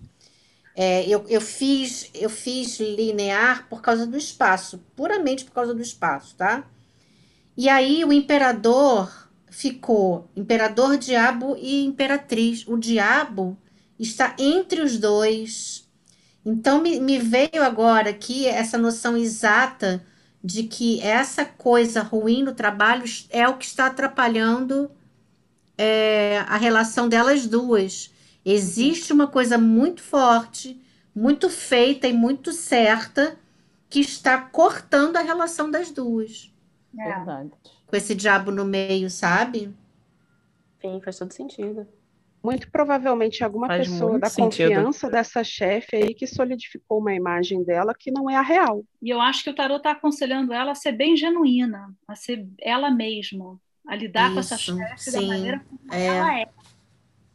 é, 0.75 1.07
eu, 1.07 1.25
eu 1.29 1.41
fiz, 1.41 2.09
eu 2.13 2.29
fiz 2.29 2.79
linear 2.79 3.67
por 3.69 3.81
causa 3.81 4.05
do 4.07 4.17
espaço, 4.17 4.79
puramente 4.95 5.45
por 5.45 5.53
causa 5.53 5.73
do 5.73 5.81
espaço, 5.81 6.35
tá? 6.35 6.65
E 7.57 7.69
aí 7.69 8.03
o 8.05 8.13
imperador 8.13 9.29
ficou 9.49 10.29
imperador, 10.35 10.97
diabo 10.97 11.55
e 11.59 11.83
imperatriz. 11.85 12.65
O 12.67 12.77
diabo 12.77 13.57
está 13.99 14.35
entre 14.39 14.81
os 14.81 14.97
dois. 14.97 15.87
Então 16.45 16.81
me, 16.81 16.99
me 16.99 17.19
veio 17.19 17.63
agora 17.63 18.09
aqui 18.11 18.47
essa 18.47 18.77
noção 18.77 19.17
exata 19.17 20.03
de 20.43 20.63
que 20.63 20.99
essa 21.01 21.45
coisa 21.45 22.01
ruim 22.01 22.43
no 22.43 22.53
trabalho 22.53 23.03
é 23.29 23.47
o 23.47 23.57
que 23.57 23.65
está 23.65 23.87
atrapalhando 23.87 24.89
é, 25.77 26.39
a 26.47 26.57
relação 26.57 27.07
delas 27.07 27.45
duas. 27.45 28.11
Existe 28.43 29.13
uma 29.13 29.27
coisa 29.27 29.57
muito 29.57 30.01
forte, 30.01 30.81
muito 31.13 31.49
feita 31.49 32.07
e 32.07 32.13
muito 32.13 32.51
certa 32.51 33.37
que 33.89 33.99
está 33.99 34.39
cortando 34.39 35.17
a 35.17 35.21
relação 35.21 35.69
das 35.69 35.91
duas. 35.91 36.51
É. 36.97 37.03
Verdade. 37.03 37.51
Com 37.85 37.95
esse 37.95 38.15
diabo 38.15 38.51
no 38.51 38.65
meio, 38.65 39.09
sabe? 39.09 39.75
Sim, 40.81 40.99
faz 41.03 41.17
todo 41.19 41.31
sentido. 41.33 41.87
Muito 42.43 42.71
provavelmente 42.71 43.43
alguma 43.43 43.67
Faz 43.67 43.87
pessoa 43.87 44.19
da 44.19 44.29
sentido. 44.29 44.69
confiança 44.69 45.09
dessa 45.09 45.43
chefe 45.43 45.95
aí 45.95 46.13
que 46.13 46.25
solidificou 46.25 46.99
uma 46.99 47.13
imagem 47.13 47.63
dela 47.63 47.93
que 47.97 48.09
não 48.11 48.29
é 48.29 48.35
a 48.35 48.41
real. 48.41 48.83
E 49.01 49.09
eu 49.09 49.21
acho 49.21 49.43
que 49.43 49.49
o 49.49 49.55
tarot 49.55 49.77
está 49.77 49.91
aconselhando 49.91 50.51
ela 50.51 50.71
a 50.71 50.75
ser 50.75 50.93
bem 50.93 51.15
genuína, 51.15 51.93
a 52.07 52.15
ser 52.15 52.47
ela 52.59 52.89
mesma, 52.89 53.59
a 53.87 53.95
lidar 53.95 54.33
com 54.33 54.39
essa 54.39 54.55
Isso, 54.55 54.75
chefe 54.75 55.11
da 55.11 55.21
maneira 55.21 55.65
como 55.67 55.93
é. 55.93 56.05
ela 56.05 56.39
é. 56.39 56.45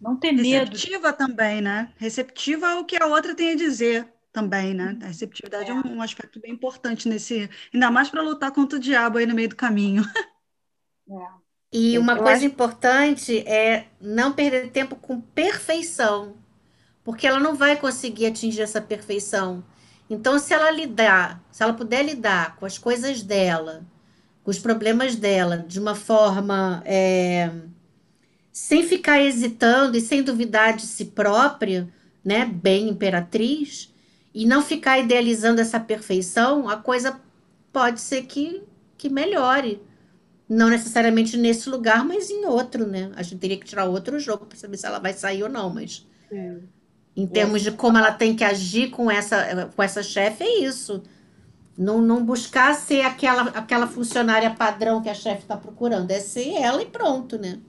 Não 0.01 0.17
ter 0.17 0.33
medo. 0.33 0.71
Receptiva 0.71 1.13
também, 1.13 1.61
né? 1.61 1.93
Receptiva 1.97 2.69
ao 2.73 2.85
que 2.85 3.01
a 3.01 3.07
outra 3.07 3.35
tem 3.35 3.53
a 3.53 3.57
dizer 3.57 4.07
também, 4.33 4.75
né? 4.75 4.99
A 5.03 5.07
receptividade 5.07 5.71
é, 5.71 5.75
um, 5.75 5.97
um 5.97 6.03
aspecto 6.03 6.39
bem 6.41 6.53
importante 6.53 7.09
nesse, 7.09 7.49
ainda 7.73 7.91
mais 7.91 8.11
para 8.11 8.21
lutar 8.23 8.51
contra 8.51 8.77
o 8.77 8.81
diabo 8.81 9.19
aí 9.19 9.25
no 9.25 9.35
meio 9.35 9.49
do 9.49 9.57
caminho. 9.57 10.03
É. 11.09 11.46
E 11.73 11.99
uma 11.99 12.13
Eu 12.13 12.19
coisa 12.19 12.37
acho- 12.39 12.47
importante 12.47 13.39
é 13.47 13.87
não 14.01 14.33
perder 14.33 14.71
tempo 14.71 14.97
com 14.97 15.21
perfeição, 15.21 16.37
porque 17.05 17.27
ela 17.27 17.41
não 17.41 17.55
vai 17.55 17.77
conseguir 17.77 18.27
atingir 18.27 18.63
essa 18.63 18.81
perfeição. 18.81 19.65
Então, 20.09 20.39
se 20.39 20.55
ela 20.55 20.71
lidar, 20.71 21.43
se 21.51 21.63
ela 21.63 21.75
puder 21.75 22.05
lidar 22.05 22.57
com 22.57 22.67
as 22.67 22.79
coisas 22.79 23.23
dela, 23.23 23.85
com 24.45 24.51
os 24.51 24.59
problemas 24.59 25.17
dela, 25.17 25.59
de 25.59 25.81
uma 25.81 25.95
forma 25.95 26.83
é, 26.87 27.51
sem 28.53 28.83
ficar 28.83 29.21
hesitando 29.21 29.97
e 29.97 30.01
sem 30.01 30.23
duvidar 30.23 30.77
de 30.77 30.83
si 30.87 31.07
própria, 31.07 31.89
né, 32.25 32.45
bem 32.45 32.89
imperatriz, 32.89 33.93
e 34.35 34.47
não 34.47 34.63
ficar 34.63 34.99
idealizando 34.99 35.61
essa 35.61 35.81
perfeição, 35.81 36.69
a 36.69 36.77
coisa 36.77 37.21
pode 37.73 38.01
ser 38.01 38.23
que, 38.23 38.63
que 38.97 39.09
melhore. 39.09 39.81
Não 40.49 40.69
necessariamente 40.71 41.37
nesse 41.37 41.69
lugar, 41.69 42.05
mas 42.05 42.31
em 42.31 42.45
outro, 42.47 42.87
né? 42.87 43.11
A 43.17 43.23
gente 43.23 43.41
teria 43.41 43.59
que 43.59 43.65
tirar 43.67 43.85
outro 43.87 44.19
jogo 44.21 44.47
para 44.47 44.57
saber 44.59 44.77
se 44.77 44.87
ela 44.87 44.99
vai 45.01 45.13
sair 45.13 45.43
ou 45.43 45.49
não, 45.49 45.73
mas 45.73 46.07
É. 46.31 46.57
em 47.17 47.27
termos 47.27 47.63
de 47.63 47.73
como 47.73 47.99
ela 47.99 48.13
tem 48.13 48.37
que 48.37 48.45
agir 48.45 48.91
com 48.91 49.11
essa, 49.11 49.67
com 49.75 49.83
essa 49.83 50.03
chefe, 50.03 50.45
é 50.45 50.61
isso. 50.61 51.03
Não, 51.77 52.01
não 52.01 52.25
buscar 52.25 52.75
ser 52.75 53.03
aquela, 53.03 53.43
aquela 53.51 53.87
funcionária 53.87 54.51
padrão 54.55 55.03
que 55.03 55.09
a 55.11 55.15
chefe 55.15 55.43
está 55.43 55.57
procurando, 55.57 56.11
é 56.11 56.21
ser 56.21 56.55
ela 56.55 56.83
e 56.83 56.87
pronto, 56.87 57.39
né? 57.39 57.61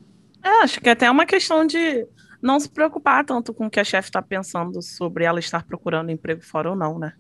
É, 0.43 0.50
acho 0.63 0.79
que 0.81 0.89
até 0.89 1.05
é 1.07 1.12
uma 1.12 1.25
questão 1.25 1.65
de 1.65 2.07
não 2.41 2.60
se 2.60 2.69
preocupar 2.69 3.25
tanto 3.25 3.53
com 3.53 3.65
o 3.67 3.69
que 3.69 3.79
a 3.79 3.84
chefe 3.84 4.10
está 4.10 4.22
pensando 4.22 4.81
sobre 4.81 5.24
ela 5.25 5.39
estar 5.39 5.65
procurando 5.65 6.12
emprego 6.12 6.41
fora 6.41 6.69
ou 6.69 6.75
não, 6.75 6.98
né? 7.00 7.13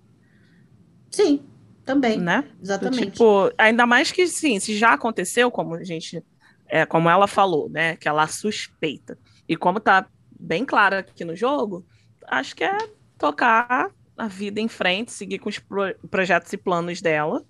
Sim, 1.11 1.41
também, 1.87 2.19
Né? 2.19 2.43
Exatamente. 2.61 3.11
Tipo, 3.11 3.51
ainda 3.57 3.85
mais 3.87 4.11
que 4.11 4.27
sim, 4.27 4.59
se 4.59 4.77
já 4.77 4.93
aconteceu, 4.93 5.49
como 5.49 5.75
a 5.75 5.83
gente, 5.83 6.23
é, 6.67 6.85
como 6.85 7.09
ela 7.09 7.27
falou, 7.27 7.69
né, 7.69 7.95
que 7.95 8.07
ela 8.07 8.27
suspeita. 8.27 9.17
E 9.47 9.55
como 9.55 9.79
tá 9.79 10.05
bem 10.39 10.65
claro 10.65 10.97
aqui 10.97 11.25
no 11.25 11.35
jogo, 11.35 11.85
acho 12.27 12.55
que 12.55 12.63
é 12.63 12.77
tocar 13.17 13.89
a 14.17 14.27
vida 14.27 14.59
em 14.59 14.67
frente, 14.67 15.11
seguir 15.11 15.39
com 15.39 15.49
os 15.49 15.57
pro- 15.59 15.95
projetos 16.09 16.51
e 16.53 16.57
planos 16.57 17.01
dela, 17.01 17.43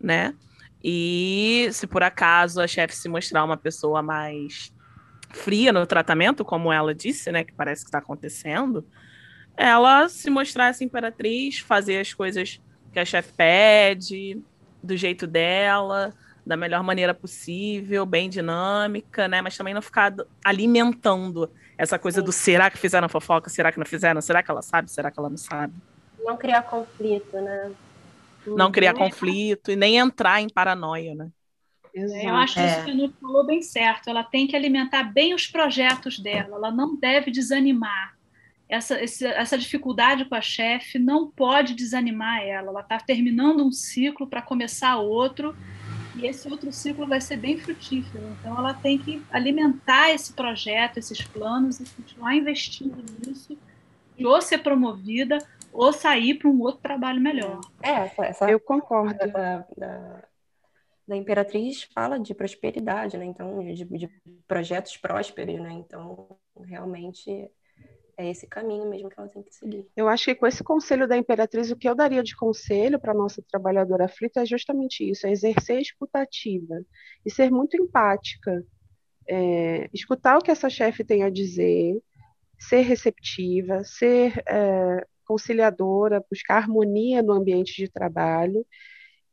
né? 0.00 0.34
E 0.82 1.68
se 1.72 1.86
por 1.86 2.02
acaso 2.02 2.60
a 2.60 2.66
chefe 2.66 2.94
se 2.94 3.08
mostrar 3.08 3.42
uma 3.44 3.56
pessoa 3.56 4.02
mais 4.02 4.72
fria 5.30 5.72
no 5.72 5.86
tratamento, 5.86 6.44
como 6.44 6.72
ela 6.72 6.94
disse, 6.94 7.32
né, 7.32 7.42
que 7.42 7.54
parece 7.54 7.82
que 7.82 7.88
está 7.88 7.98
acontecendo, 7.98 8.86
ela 9.56 10.08
se 10.08 10.28
mostrar 10.30 10.68
essa 10.68 10.84
imperatriz, 10.84 11.60
fazer 11.60 12.00
as 12.00 12.12
coisas 12.12 12.60
que 12.94 13.00
a 13.00 13.04
chefe 13.04 13.32
pede, 13.34 14.40
do 14.82 14.96
jeito 14.96 15.26
dela, 15.26 16.14
da 16.46 16.56
melhor 16.56 16.82
maneira 16.82 17.12
possível, 17.12 18.06
bem 18.06 18.30
dinâmica, 18.30 19.28
né? 19.28 19.42
Mas 19.42 19.56
também 19.56 19.74
não 19.74 19.82
ficar 19.82 20.10
do- 20.10 20.26
alimentando 20.44 21.50
essa 21.76 21.98
coisa 21.98 22.22
do 22.22 22.30
será 22.32 22.70
que 22.70 22.78
fizeram 22.78 23.08
fofoca, 23.08 23.50
será 23.50 23.72
que 23.72 23.78
não 23.78 23.86
fizeram, 23.86 24.20
será 24.22 24.42
que 24.42 24.50
ela 24.50 24.62
sabe, 24.62 24.90
será 24.90 25.10
que 25.10 25.18
ela 25.18 25.28
não 25.28 25.36
sabe. 25.36 25.74
Não 26.24 26.36
criar 26.36 26.62
conflito, 26.62 27.32
né? 27.32 27.72
Não 28.46 28.70
criar 28.70 28.92
Uhum. 28.92 28.98
conflito 29.00 29.70
e 29.70 29.76
nem 29.76 29.96
entrar 29.96 30.40
em 30.40 30.48
paranoia, 30.48 31.14
né? 31.14 31.28
Exato. 31.94 32.26
Eu 32.26 32.34
acho 32.36 32.54
que 32.54 32.60
É. 32.60 32.66
isso 32.66 32.84
que 32.84 32.90
a 32.90 32.94
Nuno 32.94 33.14
falou 33.20 33.46
bem 33.46 33.62
certo. 33.62 34.08
Ela 34.10 34.22
tem 34.24 34.46
que 34.46 34.56
alimentar 34.56 35.04
bem 35.04 35.32
os 35.34 35.46
projetos 35.46 36.18
dela. 36.18 36.56
Ela 36.56 36.70
não 36.70 36.96
deve 36.96 37.30
desanimar. 37.30 38.13
Essa, 38.74 39.02
esse- 39.02 39.26
essa 39.26 39.56
dificuldade 39.56 40.24
com 40.24 40.34
a 40.34 40.40
chefe 40.40 40.98
não 40.98 41.30
pode 41.30 41.74
desanimar 41.74 42.42
ela. 42.42 42.70
Ela 42.70 42.80
está 42.80 42.98
terminando 42.98 43.64
um 43.64 43.70
ciclo 43.72 44.26
para 44.26 44.42
começar 44.42 44.96
outro. 44.96 45.56
E 46.16 46.26
esse 46.26 46.48
outro 46.48 46.72
ciclo 46.72 47.06
vai 47.06 47.20
ser 47.20 47.36
bem 47.36 47.58
frutífero. 47.58 48.24
Então, 48.40 48.56
ela 48.56 48.72
tem 48.74 48.98
que 48.98 49.22
alimentar 49.30 50.10
esse 50.10 50.32
projeto, 50.32 50.98
esses 50.98 51.20
planos 51.22 51.80
e 51.80 51.84
continuar 51.90 52.34
investindo 52.36 52.96
nisso. 53.26 53.58
E 54.16 54.24
ou 54.24 54.40
ser 54.40 54.58
promovida 54.58 55.38
ou 55.72 55.92
sair 55.92 56.34
para 56.34 56.48
um 56.48 56.60
outro 56.60 56.80
trabalho 56.80 57.20
melhor. 57.20 57.60
É, 57.82 57.90
essa, 57.90 58.24
essa 58.26 58.50
Eu 58.50 58.60
concordo. 58.60 59.18
da, 59.32 59.66
da, 59.76 60.22
da 61.08 61.16
Imperatriz 61.16 61.82
fala 61.92 62.18
de 62.18 62.32
prosperidade, 62.32 63.16
né? 63.18 63.24
Então, 63.24 63.58
de, 63.74 63.84
de 63.84 64.08
projetos 64.46 64.96
prósperos, 64.96 65.60
né? 65.60 65.72
Então, 65.72 66.36
realmente 66.64 67.50
é 68.16 68.30
esse 68.30 68.46
caminho 68.46 68.88
mesmo 68.88 69.08
que 69.08 69.18
ela 69.18 69.28
tem 69.28 69.42
que 69.42 69.54
seguir. 69.54 69.86
Eu 69.96 70.08
acho 70.08 70.24
que 70.26 70.34
com 70.34 70.46
esse 70.46 70.62
conselho 70.62 71.08
da 71.08 71.16
Imperatriz, 71.16 71.70
o 71.70 71.76
que 71.76 71.88
eu 71.88 71.94
daria 71.94 72.22
de 72.22 72.36
conselho 72.36 72.98
para 72.98 73.14
nossa 73.14 73.42
trabalhadora 73.50 74.04
aflita 74.04 74.42
é 74.42 74.46
justamente 74.46 75.08
isso: 75.08 75.26
é 75.26 75.32
exercer 75.32 75.78
a 75.78 75.80
escutativa 75.80 76.82
e 77.24 77.30
ser 77.30 77.50
muito 77.50 77.76
empática. 77.76 78.64
É, 79.26 79.88
escutar 79.92 80.36
o 80.36 80.42
que 80.42 80.50
essa 80.50 80.68
chefe 80.68 81.02
tem 81.02 81.22
a 81.22 81.30
dizer, 81.30 81.98
ser 82.58 82.82
receptiva, 82.82 83.82
ser 83.84 84.42
é, 84.46 85.06
conciliadora, 85.24 86.24
buscar 86.30 86.56
harmonia 86.56 87.22
no 87.22 87.32
ambiente 87.32 87.74
de 87.76 87.88
trabalho 87.88 88.66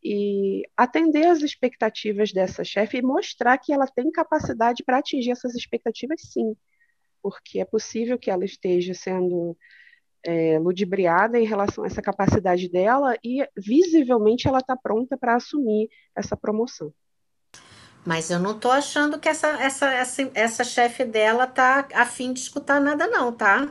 e 0.03 0.63
atender 0.75 1.27
às 1.27 1.41
expectativas 1.41 2.31
dessa 2.31 2.63
chefe 2.63 2.97
e 2.97 3.01
mostrar 3.01 3.57
que 3.57 3.73
ela 3.73 3.85
tem 3.85 4.09
capacidade 4.11 4.83
para 4.83 4.97
atingir 4.97 5.31
essas 5.31 5.53
expectativas, 5.55 6.21
sim 6.21 6.55
porque 7.21 7.59
é 7.59 7.65
possível 7.65 8.17
que 8.17 8.31
ela 8.31 8.45
esteja 8.45 8.93
sendo 8.93 9.55
é, 10.23 10.59
ludibriada 10.59 11.39
em 11.39 11.45
relação 11.45 11.83
a 11.83 11.87
essa 11.87 12.01
capacidade 12.01 12.69
dela 12.69 13.15
e 13.23 13.47
visivelmente 13.57 14.47
ela 14.47 14.59
está 14.59 14.75
pronta 14.75 15.17
para 15.17 15.35
assumir 15.35 15.89
essa 16.15 16.37
promoção. 16.37 16.93
Mas 18.05 18.31
eu 18.31 18.39
não 18.39 18.51
estou 18.51 18.71
achando 18.71 19.19
que 19.19 19.29
essa, 19.29 19.47
essa, 19.61 19.87
essa, 19.93 20.31
essa 20.33 20.63
chefe 20.63 21.05
dela 21.05 21.45
tá 21.45 21.87
afim 21.93 22.33
de 22.33 22.39
escutar 22.39 22.79
nada, 22.79 23.07
não, 23.07 23.31
tá? 23.31 23.69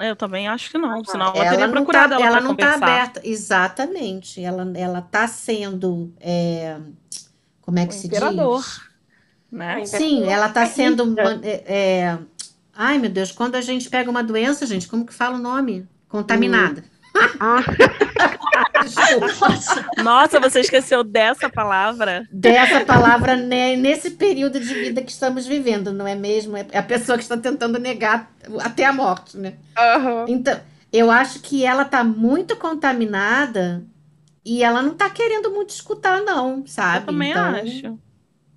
Eu 0.00 0.16
também 0.16 0.48
acho 0.48 0.70
que 0.70 0.78
não, 0.78 1.04
senão 1.04 1.28
ela, 1.28 1.38
ela 1.38 1.50
teria 1.50 1.68
procurado 1.68 2.10
tá, 2.10 2.20
ela 2.20 2.26
Ela 2.26 2.40
não 2.40 2.52
está 2.52 2.74
aberta, 2.74 3.20
exatamente. 3.24 4.42
Ela 4.42 4.70
ela 4.76 4.98
está 4.98 5.26
sendo, 5.28 6.12
é, 6.20 6.80
como 7.60 7.78
é 7.78 7.86
que 7.86 7.94
o 7.94 7.96
se 7.96 8.08
imperador, 8.08 8.60
diz? 8.60 8.80
Né? 9.50 9.86
Sim, 9.86 10.28
ela 10.28 10.48
está 10.48 10.66
sendo 10.66 11.14
é, 11.44 11.62
é 11.66 12.18
Ai, 12.76 12.98
meu 12.98 13.10
Deus, 13.10 13.30
quando 13.30 13.54
a 13.54 13.60
gente 13.60 13.88
pega 13.88 14.10
uma 14.10 14.22
doença, 14.22 14.66
gente, 14.66 14.88
como 14.88 15.06
que 15.06 15.14
fala 15.14 15.36
o 15.36 15.42
nome? 15.42 15.86
Contaminada. 16.08 16.82
Hum. 16.82 16.94
Ah. 17.38 17.62
Nossa, 20.02 20.40
você 20.40 20.60
esqueceu 20.60 21.04
dessa 21.04 21.48
palavra? 21.48 22.26
Dessa 22.30 22.84
palavra 22.84 23.36
né, 23.36 23.76
nesse 23.76 24.10
período 24.10 24.58
de 24.58 24.74
vida 24.74 25.02
que 25.02 25.12
estamos 25.12 25.46
vivendo, 25.46 25.92
não 25.92 26.06
é 26.06 26.14
mesmo? 26.14 26.56
É 26.56 26.66
a 26.76 26.82
pessoa 26.82 27.16
que 27.16 27.22
está 27.22 27.36
tentando 27.36 27.78
negar 27.78 28.30
até 28.60 28.84
a 28.84 28.92
morte, 28.92 29.36
né? 29.36 29.54
Uhum. 29.78 30.24
Então, 30.28 30.60
eu 30.92 31.10
acho 31.10 31.40
que 31.40 31.64
ela 31.64 31.82
está 31.82 32.02
muito 32.02 32.56
contaminada 32.56 33.84
e 34.44 34.62
ela 34.62 34.82
não 34.82 34.92
está 34.92 35.08
querendo 35.08 35.50
muito 35.50 35.70
escutar, 35.70 36.22
não, 36.22 36.66
sabe? 36.66 36.98
Eu 36.98 37.06
também 37.06 37.30
então, 37.30 37.54
acho. 37.54 37.98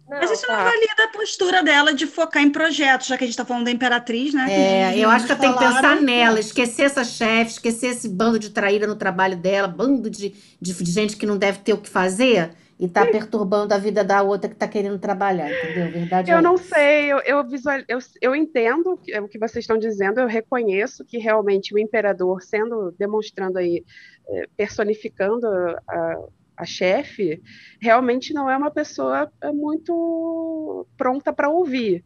Não, 0.07 0.19
Mas 0.19 0.31
isso 0.31 0.47
tá. 0.47 0.55
não 0.55 0.63
valida 0.63 1.03
a 1.03 1.07
postura 1.09 1.61
dela 1.61 1.93
de 1.93 2.07
focar 2.07 2.41
em 2.41 2.49
projetos, 2.49 3.07
já 3.07 3.17
que 3.17 3.25
a 3.25 3.27
gente 3.27 3.33
está 3.33 3.43
falando 3.43 3.65
da 3.65 3.71
Imperatriz, 3.71 4.33
né? 4.33 4.45
É, 4.49 4.97
eu 4.97 5.09
acho 5.09 5.25
que 5.25 5.31
ela 5.33 5.41
tem 5.41 5.51
que 5.51 5.59
pensar 5.59 6.01
nela, 6.01 6.39
esquecer 6.39 6.83
essa 6.83 7.03
chefe, 7.03 7.51
esquecer 7.51 7.87
esse 7.87 8.07
bando 8.07 8.39
de 8.39 8.49
traíra 8.49 8.87
no 8.87 8.95
trabalho 8.95 9.35
dela, 9.35 9.67
bando 9.67 10.09
de, 10.09 10.29
de, 10.61 10.73
de 10.73 10.91
gente 10.91 11.17
que 11.17 11.25
não 11.25 11.37
deve 11.37 11.59
ter 11.59 11.73
o 11.73 11.77
que 11.77 11.89
fazer 11.89 12.51
e 12.79 12.87
tá 12.87 13.05
perturbando 13.05 13.73
a 13.73 13.77
vida 13.77 14.03
da 14.03 14.21
outra 14.21 14.49
que 14.49 14.55
tá 14.55 14.67
querendo 14.67 14.99
trabalhar, 14.99 15.51
entendeu? 15.51 15.91
Verdade 15.91 16.31
eu 16.31 16.37
é 16.37 16.41
não 16.41 16.55
isso. 16.55 16.69
sei, 16.69 17.11
eu, 17.11 17.19
eu, 17.19 17.43
visual, 17.43 17.79
eu, 17.87 17.97
eu 18.21 18.35
entendo 18.35 18.93
o 18.93 19.27
que 19.27 19.39
vocês 19.39 19.63
estão 19.63 19.77
dizendo, 19.77 20.19
eu 20.19 20.27
reconheço 20.27 21.03
que 21.03 21.17
realmente 21.17 21.73
o 21.73 21.79
imperador, 21.79 22.41
sendo, 22.43 22.93
demonstrando 22.97 23.57
aí, 23.57 23.83
eh, 24.29 24.47
personificando 24.55 25.47
a, 25.47 26.15
a 26.57 26.65
chefe, 26.65 27.41
realmente 27.81 28.33
não 28.33 28.49
é 28.49 28.57
uma 28.57 28.71
pessoa 28.71 29.31
é, 29.41 29.51
muito 29.51 30.87
pronta 30.97 31.31
para 31.33 31.49
ouvir. 31.49 32.03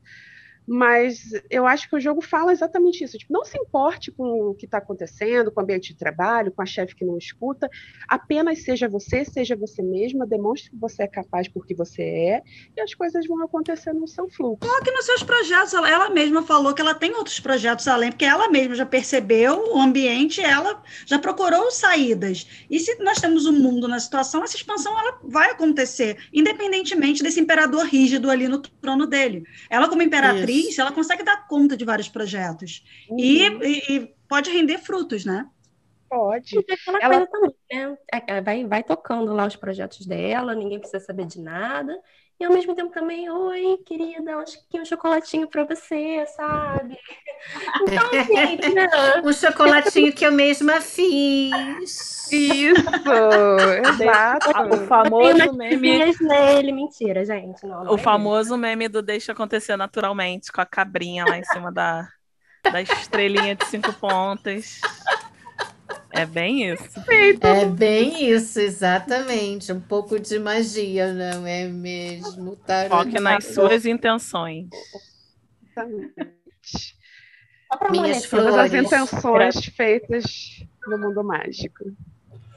Mas 0.67 1.31
eu 1.49 1.65
acho 1.65 1.89
que 1.89 1.95
o 1.95 1.99
jogo 1.99 2.21
fala 2.21 2.51
exatamente 2.51 3.03
isso. 3.03 3.17
Tipo, 3.17 3.33
não 3.33 3.43
se 3.43 3.57
importe 3.57 4.11
com 4.11 4.49
o 4.49 4.53
que 4.53 4.65
está 4.65 4.77
acontecendo, 4.77 5.51
com 5.51 5.59
o 5.59 5.63
ambiente 5.63 5.93
de 5.93 5.99
trabalho, 5.99 6.51
com 6.51 6.61
a 6.61 6.65
chefe 6.65 6.95
que 6.95 7.05
não 7.05 7.17
escuta. 7.17 7.69
Apenas 8.07 8.63
seja 8.63 8.87
você, 8.87 9.25
seja 9.25 9.55
você 9.55 9.81
mesma, 9.81 10.25
demonstre 10.25 10.69
que 10.69 10.77
você 10.77 11.03
é 11.03 11.07
capaz 11.07 11.47
porque 11.47 11.73
você 11.73 12.03
é, 12.03 12.43
e 12.75 12.81
as 12.81 12.93
coisas 12.93 13.25
vão 13.25 13.43
acontecer 13.43 13.93
no 13.93 14.07
seu 14.07 14.29
fluxo. 14.29 14.67
Coloque 14.67 14.91
nos 14.91 15.05
seus 15.05 15.23
projetos. 15.23 15.73
Ela, 15.73 15.89
ela 15.89 16.09
mesma 16.09 16.43
falou 16.43 16.73
que 16.73 16.81
ela 16.81 16.93
tem 16.93 17.13
outros 17.15 17.39
projetos 17.39 17.87
além, 17.87 18.11
porque 18.11 18.25
ela 18.25 18.49
mesma 18.49 18.75
já 18.75 18.85
percebeu 18.85 19.73
o 19.73 19.81
ambiente, 19.81 20.41
ela 20.41 20.81
já 21.05 21.17
procurou 21.17 21.71
saídas. 21.71 22.47
E 22.69 22.79
se 22.79 22.95
nós 23.03 23.19
temos 23.19 23.45
um 23.45 23.53
mundo 23.53 23.87
na 23.87 23.99
situação, 23.99 24.43
essa 24.43 24.55
expansão 24.55 24.97
ela 24.97 25.19
vai 25.23 25.51
acontecer, 25.51 26.17
independentemente 26.33 27.23
desse 27.23 27.39
imperador 27.39 27.85
rígido 27.85 28.29
ali 28.29 28.47
no 28.47 28.59
trono 28.59 29.07
dele. 29.07 29.43
Ela, 29.69 29.89
como 29.89 30.01
imperatriz, 30.01 30.50
atriz, 30.51 30.77
ela 30.77 30.91
consegue 30.91 31.23
dar 31.23 31.47
conta 31.47 31.77
de 31.77 31.85
vários 31.85 32.09
projetos. 32.09 32.83
Uhum. 33.09 33.19
E, 33.19 33.47
e, 33.47 33.95
e, 33.95 34.15
pode 34.27 34.49
render 34.51 34.77
frutos, 34.77 35.25
né? 35.25 35.47
Pode. 36.11 36.57
ela 36.99 37.25
também, 37.25 37.55
né? 37.71 37.97
É, 38.27 38.41
vai, 38.41 38.65
vai 38.65 38.83
tocando 38.83 39.33
lá 39.33 39.45
os 39.45 39.55
projetos 39.55 40.05
dela, 40.05 40.53
ninguém 40.53 40.77
precisa 40.77 40.99
saber 41.01 41.25
de 41.25 41.39
nada. 41.39 41.97
E 42.37 42.43
ao 42.43 42.51
mesmo 42.51 42.75
tempo 42.75 42.91
também, 42.91 43.29
oi, 43.29 43.77
querida, 43.85 44.35
acho 44.37 44.57
que 44.67 44.77
um 44.77 44.83
chocolatinho 44.83 45.47
para 45.47 45.63
você, 45.63 46.25
sabe? 46.35 46.97
Então, 47.81 48.05
assim, 48.19 48.73
né? 48.73 48.87
um 49.23 49.33
chocolatinho 49.33 50.13
que 50.13 50.25
eu 50.25 50.31
mesma 50.31 50.79
fiz. 50.81 52.31
Isso, 52.31 52.75
exato. 53.89 54.49
O 54.75 54.87
famoso 54.87 55.53
meme. 55.53 56.13
nele, 56.21 56.71
mentira, 56.71 57.25
gente. 57.25 57.65
Não, 57.65 57.83
não 57.83 57.91
o 57.93 57.95
é 57.95 57.97
famoso 57.97 58.55
meme 58.57 58.87
do 58.87 59.01
deixa 59.01 59.31
acontecer 59.31 59.75
naturalmente, 59.75 60.51
com 60.51 60.61
a 60.61 60.65
cabrinha 60.65 61.25
lá 61.25 61.37
em 61.37 61.43
cima 61.45 61.71
da, 61.71 62.07
da 62.63 62.81
estrelinha 62.81 63.55
de 63.55 63.65
cinco 63.65 63.91
pontas. 63.93 64.79
É 66.13 66.25
bem 66.25 66.71
isso. 66.71 66.99
É 67.41 67.65
bem 67.65 68.29
isso, 68.29 68.59
exatamente. 68.59 69.71
Um 69.71 69.79
pouco 69.79 70.19
de 70.19 70.37
magia, 70.39 71.13
não 71.13 71.47
é 71.47 71.67
mesmo? 71.67 72.57
Foque 72.89 73.19
nas 73.19 73.45
suas 73.45 73.85
intenções. 73.85 74.67
Minhas 77.89 78.25
flores. 78.25 78.55
as 78.55 78.73
intenções 78.73 79.65
feitas 79.65 80.65
no 80.85 80.97
mundo 80.97 81.23
mágico. 81.23 81.93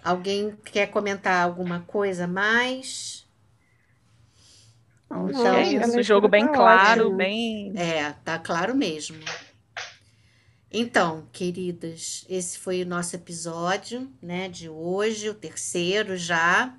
Alguém 0.02 0.54
quer 0.64 0.88
comentar 0.88 1.42
alguma 1.44 1.80
coisa 1.80 2.26
mais? 2.26 3.24
Então, 5.10 5.54
é 5.54 5.62
isso, 5.62 6.02
jogo 6.02 6.26
bem 6.26 6.46
claro, 6.48 7.12
bem. 7.12 7.72
É, 7.76 8.12
tá 8.24 8.38
claro 8.38 8.74
mesmo. 8.74 9.16
Então, 10.76 11.22
queridas, 11.30 12.24
esse 12.28 12.58
foi 12.58 12.82
o 12.82 12.87
nosso 12.87 13.14
episódio, 13.14 14.10
né, 14.20 14.48
de 14.48 14.68
hoje, 14.68 15.30
o 15.30 15.34
terceiro 15.34 16.16
já. 16.16 16.74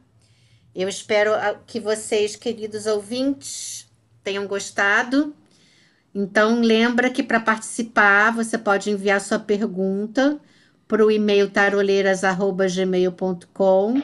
Eu 0.75 0.89
espero 0.89 1.33
ah, 1.33 1.57
que 1.65 1.79
vocês, 1.79 2.35
queridos 2.35 2.87
ouvintes, 2.87 3.89
tenham 4.21 4.47
gostado. 4.47 5.33
Então, 6.13 6.59
lembra 6.59 7.09
que 7.09 7.23
para 7.23 7.39
participar, 7.39 8.31
você 8.31 8.57
pode 8.57 8.91
enviar 8.91 9.21
sua 9.21 9.39
pergunta 9.39 10.41
para 10.89 11.05
o 11.05 11.09
e-mail 11.09 11.49
taroleiras@gmail.com. 11.49 14.01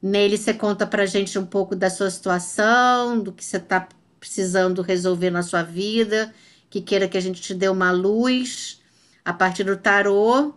Nele 0.00 0.38
você 0.38 0.54
conta 0.54 0.86
para 0.86 1.02
a 1.02 1.06
gente 1.06 1.38
um 1.38 1.44
pouco 1.44 1.76
da 1.76 1.90
sua 1.90 2.10
situação, 2.10 3.22
do 3.22 3.30
que 3.30 3.44
você 3.44 3.58
está 3.58 3.86
precisando 4.18 4.80
resolver 4.80 5.28
na 5.28 5.42
sua 5.42 5.62
vida, 5.62 6.32
que 6.70 6.80
queira 6.80 7.06
que 7.06 7.18
a 7.18 7.20
gente 7.20 7.42
te 7.42 7.52
dê 7.52 7.68
uma 7.68 7.90
luz 7.90 8.77
a 9.28 9.32
partir 9.34 9.64
do 9.64 9.76
tarô. 9.76 10.54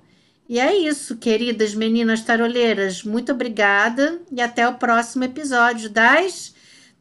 E 0.48 0.58
é 0.60 0.74
isso, 0.74 1.18
queridas 1.18 1.76
meninas 1.76 2.22
taroleiras. 2.22 3.04
Muito 3.04 3.34
obrigada 3.34 4.20
e 4.32 4.42
até 4.42 4.66
o 4.68 4.76
próximo 4.76 5.26
episódio 5.26 5.90
das 5.90 6.54